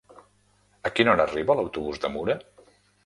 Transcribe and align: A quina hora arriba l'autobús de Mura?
A 0.89 0.91
quina 0.99 1.13
hora 1.13 1.27
arriba 1.31 1.57
l'autobús 1.59 2.03
de 2.07 2.11
Mura? 2.15 2.39